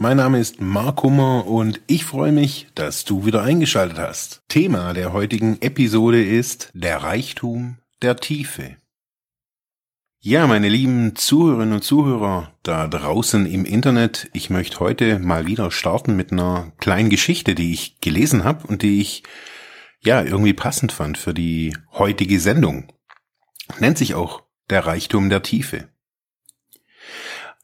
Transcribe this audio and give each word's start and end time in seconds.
Mein 0.00 0.18
Name 0.18 0.38
ist 0.38 0.60
Mark 0.60 1.02
Hummer 1.02 1.44
und 1.48 1.80
ich 1.88 2.04
freue 2.04 2.30
mich, 2.30 2.68
dass 2.76 3.04
du 3.04 3.26
wieder 3.26 3.42
eingeschaltet 3.42 3.98
hast. 3.98 4.44
Thema 4.46 4.92
der 4.92 5.12
heutigen 5.12 5.60
Episode 5.60 6.24
ist 6.24 6.70
der 6.72 6.98
Reichtum 6.98 7.78
der 8.00 8.14
Tiefe. 8.14 8.76
Ja, 10.20 10.46
meine 10.46 10.68
lieben 10.68 11.16
Zuhörerinnen 11.16 11.74
und 11.74 11.82
Zuhörer 11.82 12.52
da 12.62 12.86
draußen 12.86 13.44
im 13.44 13.64
Internet, 13.64 14.30
ich 14.34 14.50
möchte 14.50 14.78
heute 14.78 15.18
mal 15.18 15.48
wieder 15.48 15.72
starten 15.72 16.14
mit 16.14 16.30
einer 16.30 16.70
kleinen 16.78 17.10
Geschichte, 17.10 17.56
die 17.56 17.72
ich 17.72 17.98
gelesen 18.00 18.44
habe 18.44 18.68
und 18.68 18.82
die 18.82 19.00
ich 19.00 19.24
ja 19.98 20.22
irgendwie 20.22 20.54
passend 20.54 20.92
fand 20.92 21.18
für 21.18 21.34
die 21.34 21.76
heutige 21.90 22.38
Sendung. 22.38 22.92
Nennt 23.80 23.98
sich 23.98 24.14
auch 24.14 24.44
der 24.70 24.86
Reichtum 24.86 25.28
der 25.28 25.42
Tiefe. 25.42 25.88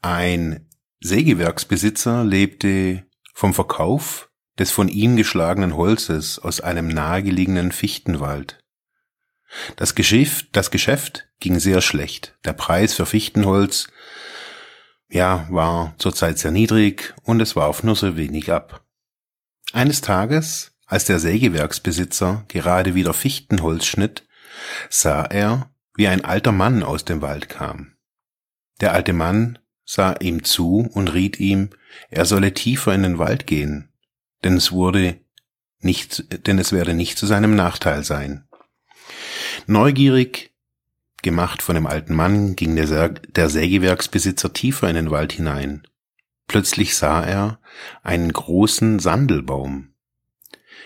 Ein 0.03 0.67
Sägewerksbesitzer 1.01 2.25
lebte 2.25 3.05
vom 3.35 3.55
Verkauf 3.55 4.31
des 4.59 4.71
von 4.71 4.89
ihm 4.89 5.17
geschlagenen 5.17 5.77
Holzes 5.77 6.39
aus 6.39 6.61
einem 6.61 6.89
nahegelegenen 6.89 7.73
Fichtenwald. 7.73 8.61
Das 9.77 9.95
Geschäft, 9.95 10.49
das 10.53 10.71
Geschäft 10.71 11.29
ging 11.41 11.59
sehr 11.59 11.81
schlecht. 11.81 12.37
Der 12.45 12.53
Preis 12.53 12.95
für 12.95 13.07
Fichtenholz, 13.07 13.89
ja, 15.09 15.47
war 15.51 15.95
zurzeit 15.99 16.39
sehr 16.39 16.51
niedrig 16.51 17.15
und 17.23 17.41
es 17.41 17.55
warf 17.55 17.83
nur 17.83 17.97
so 17.97 18.17
wenig 18.17 18.51
ab. 18.51 18.85
Eines 19.73 20.01
Tages, 20.01 20.73
als 20.87 21.05
der 21.05 21.19
Sägewerksbesitzer 21.19 22.45
gerade 22.49 22.95
wieder 22.95 23.15
Fichtenholz 23.15 23.87
schnitt, 23.87 24.27
sah 24.91 25.25
er, 25.25 25.71
wie 25.97 26.09
ein 26.09 26.25
alter 26.25 26.53
Mann 26.53 26.83
aus 26.83 27.05
dem 27.05 27.23
Wald 27.23 27.49
kam. 27.49 27.97
Der 28.81 28.93
alte 28.93 29.13
Mann 29.13 29.59
sah 29.85 30.15
ihm 30.21 30.45
zu 30.45 30.89
und 30.93 31.13
riet 31.13 31.39
ihm, 31.41 31.71
er 32.11 32.25
solle 32.25 32.55
tiefer 32.55 32.95
in 32.95 33.03
den 33.03 33.19
Wald 33.19 33.47
gehen, 33.47 33.93
denn 34.43 34.57
es 34.57 34.73
wurde 34.73 35.21
nicht, 35.81 36.47
denn 36.47 36.59
es 36.59 36.73
werde 36.73 36.95
nicht 36.95 37.19
zu 37.19 37.27
seinem 37.27 37.55
Nachteil 37.55 38.05
sein. 38.05 38.49
Neugierig, 39.67 40.53
gemacht 41.23 41.63
von 41.63 41.75
dem 41.75 41.87
alten 41.87 42.15
Mann, 42.15 42.57
ging 42.57 42.77
der, 42.77 43.09
der 43.09 43.49
Sägewerksbesitzer 43.49 44.53
tiefer 44.53 44.89
in 44.89 44.95
den 44.95 45.11
Wald 45.11 45.33
hinein. 45.33 45.87
Plötzlich 46.47 46.97
sah 46.97 47.23
er 47.23 47.61
einen 48.03 48.33
großen 48.33 48.99
Sandelbaum. 48.99 49.95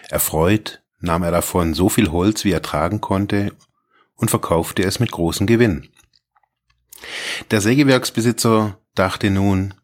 Erfreut 0.09 0.83
nahm 1.01 1.23
er 1.23 1.31
davon 1.31 1.75
so 1.75 1.89
viel 1.89 2.11
Holz, 2.11 2.45
wie 2.45 2.53
er 2.53 2.63
tragen 2.63 3.01
konnte, 3.01 3.53
und 4.15 4.31
verkaufte 4.31 4.83
es 4.83 5.01
mit 5.01 5.11
großem 5.11 5.47
Gewinn. 5.47 5.89
Der 7.51 7.61
Sägewerksbesitzer 7.61 8.81
dachte 8.99 9.31
nun, 9.31 9.75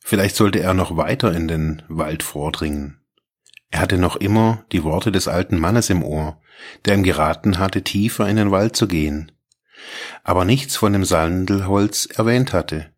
vielleicht 0.00 0.36
sollte 0.36 0.60
er 0.60 0.74
noch 0.74 0.96
weiter 0.96 1.32
in 1.32 1.48
den 1.48 1.82
Wald 1.88 2.22
vordringen. 2.22 3.00
Er 3.70 3.80
hatte 3.80 3.98
noch 3.98 4.16
immer 4.16 4.64
die 4.72 4.84
Worte 4.84 5.12
des 5.12 5.28
alten 5.28 5.58
Mannes 5.58 5.90
im 5.90 6.02
Ohr, 6.02 6.40
der 6.84 6.94
ihm 6.94 7.02
geraten 7.02 7.58
hatte, 7.58 7.82
tiefer 7.82 8.28
in 8.28 8.36
den 8.36 8.50
Wald 8.50 8.76
zu 8.76 8.88
gehen, 8.88 9.32
aber 10.24 10.44
nichts 10.44 10.76
von 10.76 10.92
dem 10.92 11.04
Sandelholz 11.04 12.06
erwähnt 12.06 12.52
hatte. 12.52 12.92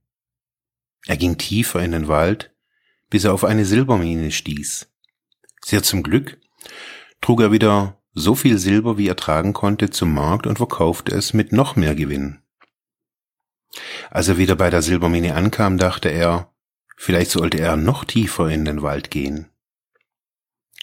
Er 1.07 1.17
ging 1.17 1.39
tiefer 1.39 1.83
in 1.83 1.93
den 1.93 2.09
Wald, 2.09 2.53
bis 3.09 3.25
er 3.25 3.33
auf 3.33 3.45
eine 3.45 3.65
Silbermine 3.65 4.31
stieß. 4.31 4.89
Sehr 5.65 5.83
zum 5.83 6.03
Glück 6.03 6.39
trug 7.21 7.41
er 7.41 7.53
wieder 7.53 8.01
so 8.13 8.35
viel 8.35 8.59
Silber, 8.59 8.99
wie 8.99 9.09
er 9.09 9.17
tragen 9.17 9.53
konnte, 9.53 9.91
zum 9.91 10.13
Markt 10.13 10.47
und 10.47 10.57
verkaufte 10.57 11.15
es 11.15 11.33
mit 11.33 11.53
noch 11.53 11.77
mehr 11.77 11.95
Gewinn. 11.95 12.40
Als 14.11 14.29
er 14.29 14.39
wieder 14.39 14.57
bei 14.57 14.71
der 14.71 14.83
Silbermine 14.83 15.35
ankam, 15.35 15.79
dachte 15.79 16.09
er, 16.09 16.53
vielleicht 16.97 17.31
sollte 17.31 17.59
er 17.61 17.77
noch 17.77 18.05
tiefer 18.05 18.49
in 18.49 18.65
den 18.65 18.83
Wald 18.83 19.11
gehen. 19.11 19.49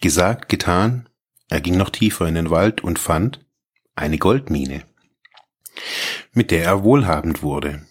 Gesagt, 0.01 0.49
getan, 0.49 1.09
er 1.49 1.61
ging 1.61 1.77
noch 1.77 1.89
tiefer 1.89 2.27
in 2.27 2.35
den 2.35 2.49
Wald 2.49 2.81
und 2.81 2.99
fand 2.99 3.45
eine 3.95 4.17
Goldmine, 4.17 4.83
mit 6.31 6.51
der 6.51 6.63
er 6.63 6.83
wohlhabend 6.83 7.41
wurde. 7.41 7.85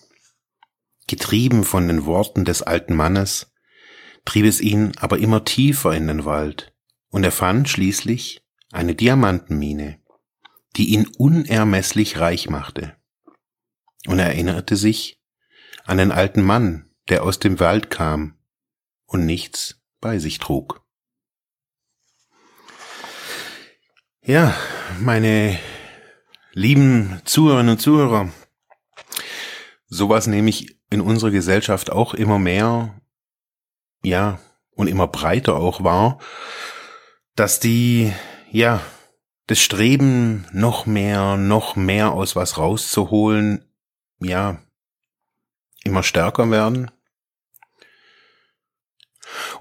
Getrieben 1.09 1.65
von 1.65 1.89
den 1.89 2.05
Worten 2.05 2.45
des 2.45 2.63
alten 2.63 2.95
Mannes, 2.95 3.53
trieb 4.25 4.45
es 4.45 4.61
ihn 4.61 4.93
aber 4.99 5.19
immer 5.19 5.45
tiefer 5.45 5.95
in 5.95 6.07
den 6.07 6.25
Wald, 6.25 6.73
und 7.11 7.25
er 7.25 7.33
fand 7.33 7.69
schließlich 7.69 8.45
eine 8.73 8.95
Diamantenmine, 8.95 10.01
die 10.77 10.91
ihn 10.91 11.07
unermesslich 11.19 12.19
reich 12.19 12.51
machte. 12.51 12.97
Und 14.07 14.19
er 14.19 14.27
erinnerte 14.27 14.77
sich 14.77 15.21
an 15.85 15.99
den 15.99 16.13
alten 16.13 16.43
Mann, 16.43 16.91
der 17.09 17.23
aus 17.23 17.39
dem 17.39 17.61
Wald 17.61 17.91
kam 17.91 18.39
und 19.07 19.27
nichts 19.27 19.81
bei 20.01 20.19
sich 20.19 20.39
trug. 20.39 20.85
Ja, 24.23 24.57
meine 24.99 25.59
lieben 26.53 27.21
Zuhörerinnen 27.25 27.73
und 27.73 27.81
Zuhörer, 27.81 28.33
sowas 29.87 30.27
nehme 30.27 30.51
ich 30.51 30.81
in 30.91 31.01
unserer 31.01 31.31
Gesellschaft 31.31 31.91
auch 31.91 32.15
immer 32.15 32.39
mehr, 32.39 33.01
ja, 34.03 34.41
und 34.71 34.89
immer 34.89 35.07
breiter 35.07 35.57
auch 35.57 35.85
wahr, 35.85 36.19
dass 37.35 37.61
die, 37.61 38.13
ja, 38.51 38.81
das 39.47 39.61
Streben, 39.61 40.47
noch 40.53 40.87
mehr, 40.87 41.37
noch 41.37 41.77
mehr 41.77 42.13
aus 42.13 42.35
was 42.35 42.59
rauszuholen, 42.59 43.66
ja, 44.21 44.61
immer 45.85 46.03
stärker 46.03 46.51
werden. 46.51 46.91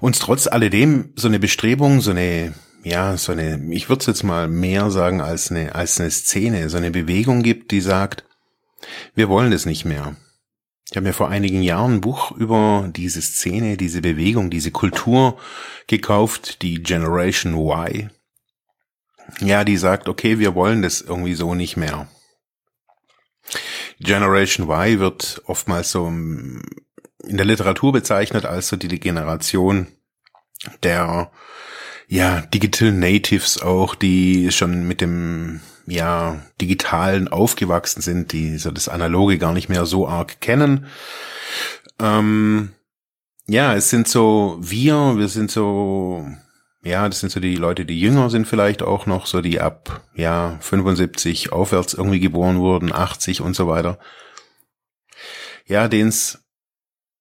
Uns 0.00 0.18
trotz 0.18 0.46
alledem 0.46 1.12
so 1.16 1.28
eine 1.28 1.38
Bestrebung, 1.38 2.00
so 2.00 2.10
eine 2.12 2.54
ja, 2.86 3.16
so 3.16 3.32
eine, 3.32 3.60
ich 3.74 3.88
würde 3.88 4.00
es 4.00 4.06
jetzt 4.06 4.22
mal 4.22 4.46
mehr 4.46 4.92
sagen 4.92 5.20
als 5.20 5.50
eine, 5.50 5.74
als 5.74 5.98
eine 5.98 6.08
Szene, 6.12 6.68
so 6.70 6.76
eine 6.76 6.92
Bewegung 6.92 7.42
gibt, 7.42 7.72
die 7.72 7.80
sagt, 7.80 8.24
wir 9.16 9.28
wollen 9.28 9.50
das 9.50 9.66
nicht 9.66 9.84
mehr. 9.84 10.14
Ich 10.88 10.96
habe 10.96 11.04
mir 11.08 11.12
vor 11.12 11.28
einigen 11.28 11.62
Jahren 11.62 11.94
ein 11.94 12.00
Buch 12.00 12.30
über 12.30 12.88
diese 12.94 13.20
Szene, 13.20 13.76
diese 13.76 14.02
Bewegung, 14.02 14.50
diese 14.50 14.70
Kultur 14.70 15.36
gekauft, 15.88 16.62
die 16.62 16.80
Generation 16.80 17.54
Y. 17.54 18.10
Ja, 19.40 19.64
die 19.64 19.76
sagt, 19.76 20.08
okay, 20.08 20.38
wir 20.38 20.54
wollen 20.54 20.82
das 20.82 21.00
irgendwie 21.00 21.34
so 21.34 21.56
nicht 21.56 21.76
mehr. 21.76 22.06
Generation 23.98 24.68
Y 24.68 24.98
wird 24.98 25.42
oftmals 25.46 25.90
so 25.90 26.06
in 26.06 26.62
der 27.36 27.46
Literatur 27.46 27.92
bezeichnet 27.92 28.44
als 28.44 28.68
so 28.68 28.76
die 28.76 29.00
Generation 29.00 29.88
der 30.82 31.30
ja, 32.08 32.40
Digital 32.42 32.92
Natives 32.92 33.60
auch, 33.60 33.94
die 33.94 34.50
schon 34.52 34.86
mit 34.86 35.00
dem 35.00 35.60
ja, 35.86 36.40
digitalen 36.60 37.28
aufgewachsen 37.28 38.00
sind, 38.00 38.32
die 38.32 38.58
so 38.58 38.70
das 38.70 38.88
Analoge 38.88 39.38
gar 39.38 39.52
nicht 39.52 39.68
mehr 39.68 39.86
so 39.86 40.06
arg 40.08 40.40
kennen. 40.40 40.86
Ähm, 42.00 42.72
ja, 43.46 43.74
es 43.74 43.90
sind 43.90 44.08
so 44.08 44.58
wir, 44.60 45.16
wir 45.16 45.28
sind 45.28 45.50
so, 45.50 46.26
ja, 46.86 47.08
das 47.08 47.20
sind 47.20 47.30
so 47.30 47.40
die 47.40 47.56
Leute, 47.56 47.84
die 47.84 48.00
jünger 48.00 48.30
sind 48.30 48.46
vielleicht 48.46 48.82
auch 48.82 49.06
noch, 49.06 49.26
so 49.26 49.40
die 49.40 49.60
ab, 49.60 50.02
ja, 50.14 50.56
75 50.60 51.52
aufwärts 51.52 51.94
irgendwie 51.94 52.20
geboren 52.20 52.58
wurden, 52.58 52.92
80 52.92 53.40
und 53.40 53.56
so 53.56 53.66
weiter. 53.66 53.98
Ja, 55.66 55.88
denen 55.88 56.10
es 56.10 56.44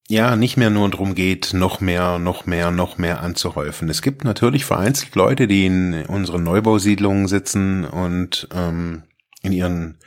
ja 0.07 0.35
nicht 0.35 0.55
mehr 0.55 0.69
nur 0.69 0.89
darum 0.89 1.15
geht, 1.15 1.53
noch 1.53 1.81
mehr, 1.81 2.19
noch 2.19 2.45
mehr, 2.45 2.69
noch 2.69 2.99
mehr 2.99 3.21
anzuhäufen. 3.21 3.89
Es 3.89 4.03
gibt 4.03 4.23
natürlich 4.23 4.65
vereinzelt 4.65 5.15
Leute, 5.15 5.47
die 5.47 5.65
in 5.65 6.05
unseren 6.05 6.43
Neubausiedlungen 6.43 7.27
sitzen 7.27 7.85
und 7.85 8.47
ähm, 8.53 9.03
in 9.41 9.51
ihren 9.51 9.97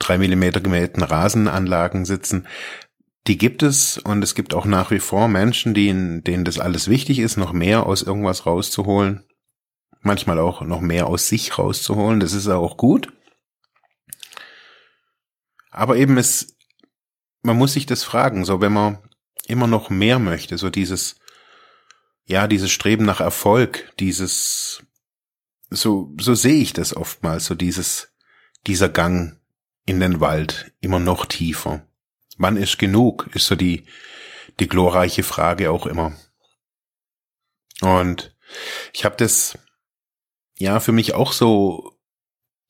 drei 0.00 0.18
Millimeter 0.18 0.60
gemähten 0.60 1.02
Rasenanlagen 1.02 2.04
sitzen. 2.04 2.46
Die 3.26 3.38
gibt 3.38 3.62
es 3.62 3.98
und 3.98 4.22
es 4.22 4.34
gibt 4.34 4.54
auch 4.54 4.66
nach 4.66 4.90
wie 4.90 5.00
vor 5.00 5.26
Menschen, 5.26 5.74
in, 5.74 6.22
denen 6.22 6.44
das 6.44 6.60
alles 6.60 6.88
wichtig 6.88 7.18
ist, 7.18 7.36
noch 7.36 7.52
mehr 7.52 7.86
aus 7.86 8.02
irgendwas 8.02 8.46
rauszuholen. 8.46 9.24
Manchmal 10.00 10.38
auch 10.38 10.60
noch 10.60 10.80
mehr 10.80 11.08
aus 11.08 11.28
sich 11.28 11.58
rauszuholen. 11.58 12.20
Das 12.20 12.32
ist 12.32 12.46
auch 12.46 12.76
gut. 12.76 13.12
Aber 15.70 15.96
eben 15.96 16.16
es, 16.18 16.56
man 17.42 17.56
muss 17.56 17.72
sich 17.72 17.86
das 17.86 18.04
fragen, 18.04 18.44
so 18.44 18.60
wenn 18.60 18.72
man 18.72 18.98
immer 19.48 19.66
noch 19.66 19.90
mehr 19.90 20.18
möchte, 20.18 20.56
so 20.56 20.70
dieses, 20.70 21.16
ja, 22.24 22.46
dieses 22.46 22.70
Streben 22.70 23.04
nach 23.04 23.20
Erfolg, 23.20 23.92
dieses, 23.98 24.82
so, 25.70 26.14
so 26.20 26.34
sehe 26.34 26.62
ich 26.62 26.72
das 26.72 26.96
oftmals, 26.96 27.46
so 27.46 27.54
dieses, 27.54 28.12
dieser 28.66 28.88
Gang 28.88 29.40
in 29.84 30.00
den 30.00 30.20
Wald, 30.20 30.72
immer 30.80 30.98
noch 30.98 31.26
tiefer. 31.26 31.85
Wann 32.38 32.56
ist 32.56 32.78
genug, 32.78 33.28
ist 33.34 33.46
so 33.46 33.54
die, 33.54 33.84
die 34.60 34.68
glorreiche 34.68 35.22
Frage 35.22 35.70
auch 35.70 35.86
immer. 35.86 36.16
Und 37.80 38.36
ich 38.92 39.04
habe 39.04 39.16
das 39.16 39.58
ja 40.56 40.80
für 40.80 40.92
mich 40.92 41.14
auch 41.14 41.32
so 41.32 41.92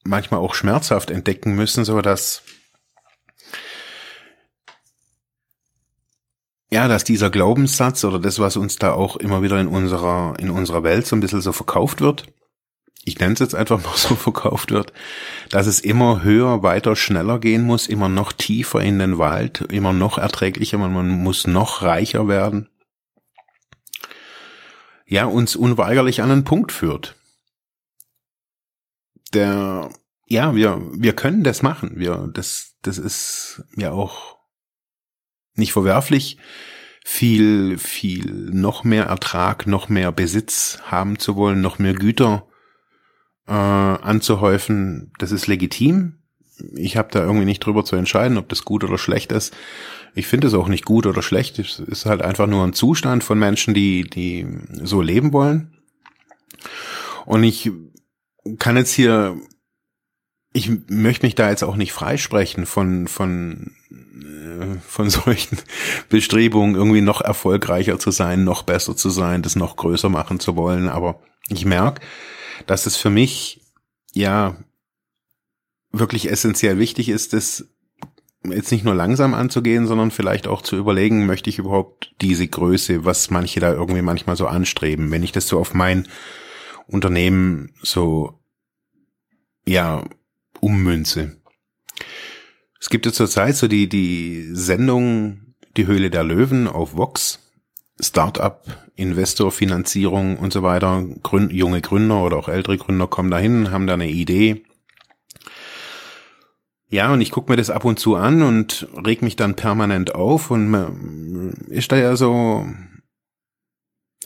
manchmal 0.04 0.40
auch 0.40 0.54
schmerzhaft 0.54 1.10
entdecken 1.10 1.54
müssen, 1.54 1.84
so 1.84 2.00
dass 2.00 2.42
ja, 6.68 6.88
dass 6.88 7.04
dieser 7.04 7.30
Glaubenssatz 7.30 8.04
oder 8.04 8.18
das, 8.18 8.40
was 8.40 8.56
uns 8.56 8.76
da 8.76 8.92
auch 8.92 9.16
immer 9.16 9.42
wieder 9.42 9.60
in 9.60 9.68
unserer 9.68 10.34
in 10.38 10.50
unserer 10.50 10.82
Welt 10.82 11.06
so 11.06 11.14
ein 11.14 11.20
bisschen 11.20 11.40
so 11.40 11.52
verkauft 11.52 12.00
wird, 12.00 12.26
ich 13.06 13.20
nenne 13.20 13.34
es 13.34 13.38
jetzt 13.38 13.54
einfach 13.54 13.82
mal 13.82 13.92
so 13.96 14.14
verkauft 14.14 14.72
wird, 14.72 14.92
dass 15.48 15.66
es 15.66 15.80
immer 15.80 16.22
höher, 16.22 16.62
weiter, 16.62 16.96
schneller 16.96 17.38
gehen 17.38 17.62
muss, 17.62 17.86
immer 17.86 18.10
noch 18.10 18.32
tiefer 18.32 18.82
in 18.82 18.98
den 18.98 19.16
Wald, 19.16 19.62
immer 19.70 19.94
noch 19.94 20.18
erträglicher, 20.18 20.76
man, 20.76 21.08
muss 21.08 21.46
noch 21.46 21.82
reicher 21.82 22.28
werden. 22.28 22.68
Ja, 25.06 25.24
uns 25.24 25.54
unweigerlich 25.54 26.20
an 26.20 26.32
einen 26.32 26.44
Punkt 26.44 26.72
führt. 26.72 27.14
Der, 29.32 29.90
ja, 30.26 30.54
wir, 30.56 30.82
wir 30.92 31.14
können 31.14 31.44
das 31.44 31.62
machen. 31.62 31.92
Wir, 31.94 32.28
das, 32.34 32.74
das 32.82 32.98
ist 32.98 33.62
ja 33.76 33.92
auch 33.92 34.36
nicht 35.54 35.72
verwerflich, 35.72 36.38
viel, 37.04 37.78
viel 37.78 38.50
noch 38.52 38.82
mehr 38.82 39.04
Ertrag, 39.04 39.68
noch 39.68 39.88
mehr 39.88 40.10
Besitz 40.10 40.80
haben 40.82 41.20
zu 41.20 41.36
wollen, 41.36 41.60
noch 41.60 41.78
mehr 41.78 41.94
Güter 41.94 42.48
äh, 43.46 43.52
anzuhäufen, 43.52 45.12
das 45.18 45.32
ist 45.32 45.46
legitim. 45.46 46.18
Ich 46.74 46.96
habe 46.96 47.08
da 47.12 47.20
irgendwie 47.20 47.44
nicht 47.44 47.60
drüber 47.60 47.84
zu 47.84 47.96
entscheiden, 47.96 48.38
ob 48.38 48.48
das 48.48 48.64
gut 48.64 48.82
oder 48.82 48.98
schlecht 48.98 49.30
ist. 49.32 49.54
Ich 50.14 50.26
finde 50.26 50.46
es 50.46 50.54
auch 50.54 50.68
nicht 50.68 50.84
gut 50.86 51.06
oder 51.06 51.22
schlecht. 51.22 51.58
Es 51.58 51.78
ist 51.78 52.06
halt 52.06 52.22
einfach 52.22 52.46
nur 52.46 52.64
ein 52.64 52.72
Zustand 52.72 53.22
von 53.22 53.38
Menschen, 53.38 53.74
die, 53.74 54.04
die 54.04 54.46
so 54.82 55.02
leben 55.02 55.32
wollen. 55.32 55.76
Und 57.26 57.44
ich 57.44 57.70
kann 58.58 58.76
jetzt 58.76 58.92
hier, 58.92 59.36
ich 60.52 60.70
möchte 60.88 61.26
mich 61.26 61.34
da 61.34 61.50
jetzt 61.50 61.64
auch 61.64 61.76
nicht 61.76 61.92
freisprechen 61.92 62.64
von, 62.64 63.08
von, 63.08 63.72
äh, 63.90 64.78
von 64.86 65.10
solchen 65.10 65.58
Bestrebungen, 66.08 66.76
irgendwie 66.76 67.02
noch 67.02 67.20
erfolgreicher 67.20 67.98
zu 67.98 68.10
sein, 68.10 68.44
noch 68.44 68.62
besser 68.62 68.96
zu 68.96 69.10
sein, 69.10 69.42
das 69.42 69.56
noch 69.56 69.76
größer 69.76 70.08
machen 70.08 70.40
zu 70.40 70.56
wollen. 70.56 70.88
Aber 70.88 71.20
ich 71.48 71.66
merke, 71.66 72.00
dass 72.66 72.86
es 72.86 72.96
für 72.96 73.10
mich 73.10 73.62
ja 74.12 74.56
wirklich 75.92 76.30
essentiell 76.30 76.78
wichtig 76.78 77.08
ist, 77.08 77.32
das 77.32 77.68
jetzt 78.44 78.70
nicht 78.70 78.84
nur 78.84 78.94
langsam 78.94 79.34
anzugehen, 79.34 79.86
sondern 79.86 80.10
vielleicht 80.10 80.46
auch 80.46 80.62
zu 80.62 80.76
überlegen, 80.76 81.26
möchte 81.26 81.50
ich 81.50 81.58
überhaupt 81.58 82.14
diese 82.20 82.46
Größe, 82.46 83.04
was 83.04 83.30
manche 83.30 83.60
da 83.60 83.72
irgendwie 83.72 84.02
manchmal 84.02 84.36
so 84.36 84.46
anstreben, 84.46 85.10
wenn 85.10 85.22
ich 85.22 85.32
das 85.32 85.48
so 85.48 85.58
auf 85.58 85.74
mein 85.74 86.06
Unternehmen 86.86 87.74
so, 87.82 88.38
ja, 89.66 90.04
ummünze. 90.60 91.36
Es 92.80 92.88
gibt 92.88 93.06
ja 93.06 93.12
zurzeit 93.12 93.56
so 93.56 93.68
die, 93.68 93.88
die 93.88 94.48
Sendung 94.52 95.54
Die 95.76 95.86
Höhle 95.86 96.08
der 96.08 96.24
Löwen 96.24 96.68
auf 96.68 96.96
Vox. 96.96 97.40
Startup, 98.00 98.62
Investor, 98.96 99.52
Finanzierung 99.52 100.38
und 100.38 100.52
so 100.52 100.62
weiter. 100.62 101.04
Gründ, 101.22 101.52
junge 101.52 101.80
Gründer 101.80 102.22
oder 102.24 102.36
auch 102.36 102.48
ältere 102.48 102.78
Gründer 102.78 103.06
kommen 103.06 103.30
dahin, 103.30 103.70
haben 103.70 103.86
da 103.86 103.94
eine 103.94 104.08
Idee. 104.08 104.64
Ja, 106.88 107.12
und 107.12 107.20
ich 107.20 107.30
gucke 107.30 107.50
mir 107.50 107.56
das 107.56 107.70
ab 107.70 107.84
und 107.84 107.98
zu 107.98 108.14
an 108.14 108.42
und 108.42 108.88
reg 109.04 109.20
mich 109.20 109.36
dann 109.36 109.56
permanent 109.56 110.14
auf 110.14 110.50
und 110.50 111.54
ist 111.68 111.90
da 111.92 111.96
ja 111.96 112.16
so 112.16 112.66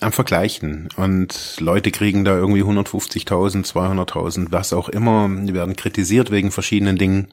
am 0.01 0.13
Vergleichen. 0.13 0.89
Und 0.97 1.57
Leute 1.61 1.91
kriegen 1.91 2.25
da 2.25 2.37
irgendwie 2.37 2.63
150.000, 2.63 3.67
200.000, 3.67 4.49
was 4.51 4.73
auch 4.73 4.89
immer. 4.89 5.29
Die 5.29 5.55
werden 5.55 5.77
kritisiert 5.77 6.31
wegen 6.31 6.51
verschiedenen 6.51 6.97
Dingen. 6.97 7.33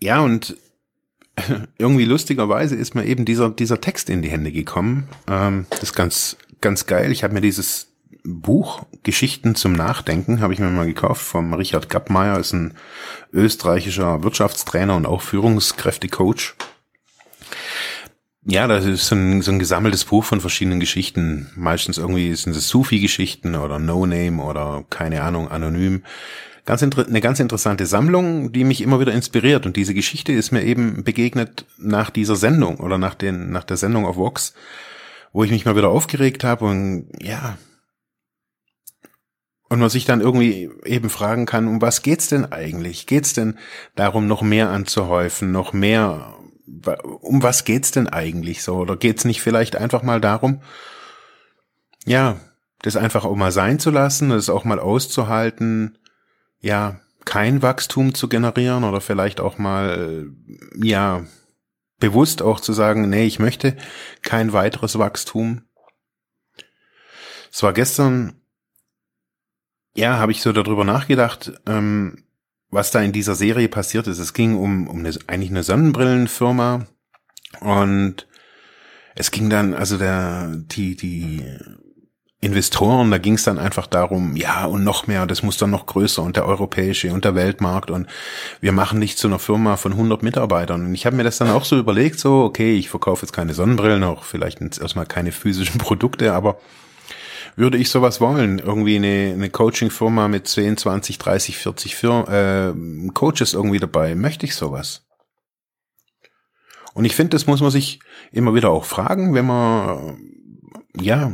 Ja, 0.00 0.20
und 0.20 0.56
irgendwie 1.78 2.04
lustigerweise 2.04 2.76
ist 2.76 2.94
mir 2.94 3.04
eben 3.04 3.24
dieser, 3.24 3.50
dieser 3.50 3.80
Text 3.80 4.10
in 4.10 4.22
die 4.22 4.30
Hände 4.30 4.52
gekommen. 4.52 5.08
Ähm, 5.28 5.66
das 5.70 5.82
ist 5.82 5.94
ganz, 5.94 6.36
ganz 6.60 6.86
geil. 6.86 7.10
Ich 7.12 7.24
habe 7.24 7.34
mir 7.34 7.40
dieses 7.40 7.88
Buch 8.24 8.86
Geschichten 9.02 9.54
zum 9.54 9.72
Nachdenken 9.72 10.40
habe 10.40 10.52
ich 10.52 10.60
mir 10.60 10.70
mal 10.70 10.86
gekauft 10.86 11.22
vom 11.22 11.54
Richard 11.54 11.88
Gappmeier, 11.88 12.38
ist 12.38 12.52
ein 12.52 12.74
österreichischer 13.32 14.22
Wirtschaftstrainer 14.22 14.94
und 14.94 15.06
auch 15.06 15.22
Führungskräftecoach. 15.22 16.54
Ja, 18.44 18.66
das 18.66 18.84
ist 18.84 19.06
so 19.06 19.14
ein, 19.14 19.42
so 19.42 19.52
ein 19.52 19.58
gesammeltes 19.58 20.04
Buch 20.04 20.24
von 20.24 20.40
verschiedenen 20.40 20.80
Geschichten. 20.80 21.50
Meistens 21.54 21.98
irgendwie 21.98 22.34
sind 22.34 22.56
es 22.56 22.68
Sufi-Geschichten 22.68 23.54
oder 23.54 23.78
No-Name 23.78 24.42
oder 24.42 24.84
keine 24.90 25.22
Ahnung, 25.22 25.48
anonym 25.48 26.02
ganz 26.64 26.82
eine 26.82 27.20
ganz 27.20 27.40
interessante 27.40 27.86
Sammlung, 27.86 28.52
die 28.52 28.64
mich 28.64 28.82
immer 28.82 29.00
wieder 29.00 29.12
inspiriert. 29.12 29.66
Und 29.66 29.76
diese 29.76 29.94
Geschichte 29.94 30.32
ist 30.32 30.52
mir 30.52 30.62
eben 30.62 31.04
begegnet 31.04 31.66
nach 31.78 32.10
dieser 32.10 32.36
Sendung 32.36 32.78
oder 32.78 32.98
nach, 32.98 33.14
den, 33.14 33.50
nach 33.50 33.64
der 33.64 33.76
Sendung 33.76 34.06
auf 34.06 34.16
Vox, 34.16 34.54
wo 35.32 35.42
ich 35.44 35.50
mich 35.50 35.64
mal 35.64 35.76
wieder 35.76 35.88
aufgeregt 35.88 36.44
habe 36.44 36.66
und 36.66 37.08
ja. 37.20 37.58
Und 39.68 39.80
man 39.80 39.88
sich 39.88 40.04
dann 40.04 40.20
irgendwie 40.20 40.70
eben 40.84 41.08
fragen 41.08 41.46
kann, 41.46 41.66
um 41.66 41.80
was 41.80 42.02
geht's 42.02 42.28
denn 42.28 42.52
eigentlich? 42.52 43.06
Geht's 43.06 43.32
denn 43.32 43.58
darum, 43.96 44.26
noch 44.26 44.42
mehr 44.42 44.68
anzuhäufen, 44.68 45.50
noch 45.50 45.72
mehr, 45.72 46.34
um 47.22 47.42
was 47.42 47.64
geht's 47.64 47.90
denn 47.90 48.06
eigentlich 48.06 48.62
so? 48.62 48.76
Oder 48.76 48.96
geht's 48.96 49.24
nicht 49.24 49.40
vielleicht 49.40 49.74
einfach 49.74 50.02
mal 50.02 50.20
darum, 50.20 50.60
ja, 52.04 52.36
das 52.82 52.96
einfach 52.96 53.24
auch 53.24 53.36
mal 53.36 53.52
sein 53.52 53.78
zu 53.78 53.90
lassen, 53.90 54.28
das 54.28 54.50
auch 54.50 54.64
mal 54.64 54.78
auszuhalten, 54.78 55.96
ja, 56.62 57.00
kein 57.24 57.62
Wachstum 57.62 58.14
zu 58.14 58.28
generieren 58.28 58.84
oder 58.84 59.00
vielleicht 59.00 59.40
auch 59.40 59.58
mal, 59.58 60.26
ja, 60.76 61.24
bewusst 61.98 62.42
auch 62.42 62.60
zu 62.60 62.72
sagen, 62.72 63.08
nee, 63.10 63.26
ich 63.26 63.38
möchte 63.38 63.76
kein 64.22 64.52
weiteres 64.52 64.98
Wachstum. 64.98 65.62
Es 67.52 67.62
war 67.62 67.72
gestern, 67.72 68.40
ja, 69.94 70.18
habe 70.18 70.32
ich 70.32 70.40
so 70.40 70.52
darüber 70.52 70.84
nachgedacht, 70.84 71.52
ähm, 71.66 72.24
was 72.70 72.90
da 72.90 73.00
in 73.02 73.12
dieser 73.12 73.34
Serie 73.34 73.68
passiert 73.68 74.06
ist. 74.06 74.18
Es 74.18 74.32
ging 74.32 74.56
um, 74.56 74.88
um 74.88 75.00
eine, 75.00 75.10
eigentlich 75.26 75.50
eine 75.50 75.62
Sonnenbrillenfirma 75.62 76.86
und 77.60 78.26
es 79.14 79.30
ging 79.30 79.50
dann, 79.50 79.74
also 79.74 79.98
der, 79.98 80.56
die, 80.56 80.96
die 80.96 81.44
Investoren, 82.42 83.12
da 83.12 83.18
ging 83.18 83.34
es 83.34 83.44
dann 83.44 83.60
einfach 83.60 83.86
darum, 83.86 84.34
ja 84.34 84.64
und 84.64 84.82
noch 84.82 85.06
mehr, 85.06 85.26
das 85.26 85.44
muss 85.44 85.58
dann 85.58 85.70
noch 85.70 85.86
größer 85.86 86.24
und 86.24 86.34
der 86.34 86.44
europäische 86.44 87.12
und 87.12 87.24
der 87.24 87.36
Weltmarkt 87.36 87.88
und 87.88 88.08
wir 88.60 88.72
machen 88.72 88.98
nicht 88.98 89.16
zu 89.16 89.28
einer 89.28 89.38
Firma 89.38 89.76
von 89.76 89.92
100 89.92 90.24
Mitarbeitern. 90.24 90.86
Und 90.86 90.94
ich 90.94 91.06
habe 91.06 91.14
mir 91.14 91.22
das 91.22 91.38
dann 91.38 91.50
auch 91.50 91.64
so 91.64 91.78
überlegt, 91.78 92.18
so 92.18 92.42
okay, 92.42 92.74
ich 92.74 92.90
verkaufe 92.90 93.24
jetzt 93.24 93.32
keine 93.32 93.54
Sonnenbrillen, 93.54 94.02
auch 94.02 94.24
vielleicht 94.24 94.60
erstmal 94.60 95.06
keine 95.06 95.30
physischen 95.30 95.78
Produkte, 95.78 96.32
aber 96.32 96.58
würde 97.54 97.78
ich 97.78 97.90
sowas 97.90 98.20
wollen, 98.20 98.58
irgendwie 98.58 98.96
eine, 98.96 99.34
eine 99.34 99.48
Coaching-Firma 99.48 100.26
mit 100.26 100.48
10, 100.48 100.78
20, 100.78 101.18
30, 101.18 101.56
40 101.58 101.94
Fir 101.94 102.74
äh, 102.74 103.10
Coaches 103.12 103.54
irgendwie 103.54 103.78
dabei, 103.78 104.16
möchte 104.16 104.46
ich 104.46 104.56
sowas? 104.56 105.06
Und 106.92 107.04
ich 107.04 107.14
finde, 107.14 107.30
das 107.30 107.46
muss 107.46 107.60
man 107.60 107.70
sich 107.70 108.00
immer 108.32 108.52
wieder 108.52 108.70
auch 108.70 108.84
fragen, 108.84 109.32
wenn 109.32 109.46
man 109.46 110.18
ja 111.00 111.30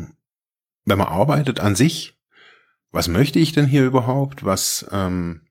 wenn 0.88 0.98
man 0.98 1.08
arbeitet 1.08 1.60
an 1.60 1.76
sich, 1.76 2.18
was 2.90 3.08
möchte 3.08 3.38
ich 3.38 3.52
denn 3.52 3.66
hier 3.66 3.84
überhaupt? 3.84 4.44
Was, 4.44 4.86
ähm, 4.90 5.42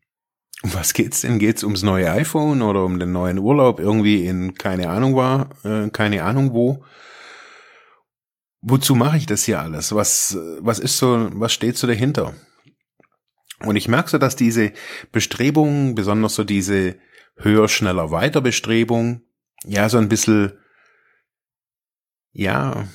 um 0.63 0.73
was 0.73 0.93
geht's 0.93 1.21
denn? 1.21 1.37
Geht's 1.37 1.63
ums 1.63 1.83
neue 1.83 2.11
iPhone 2.11 2.61
oder 2.61 2.83
um 2.83 2.99
den 2.99 3.11
neuen 3.11 3.37
Urlaub 3.37 3.79
irgendwie 3.79 4.25
in 4.25 4.55
keine 4.55 4.89
Ahnung 4.89 5.15
war, 5.15 5.49
äh, 5.63 5.89
keine 5.89 6.23
Ahnung 6.23 6.53
wo? 6.53 6.83
Wozu 8.61 8.95
mache 8.95 9.17
ich 9.17 9.27
das 9.27 9.43
hier 9.43 9.61
alles? 9.61 9.93
Was, 9.93 10.37
was 10.59 10.79
ist 10.79 10.97
so, 10.97 11.29
was 11.33 11.53
steht 11.53 11.77
so 11.77 11.85
dahinter? 11.85 12.33
Und 13.59 13.75
ich 13.75 13.87
merke 13.87 14.09
so, 14.09 14.17
dass 14.17 14.35
diese 14.35 14.73
Bestrebungen, 15.11 15.93
besonders 15.93 16.35
so 16.35 16.43
diese 16.43 16.97
höher, 17.37 17.67
schneller, 17.69 18.09
weiter 18.09 18.41
Bestrebung, 18.41 19.21
ja, 19.63 19.89
so 19.89 19.99
ein 19.99 20.09
bisschen, 20.09 20.53
ja, 22.31 22.87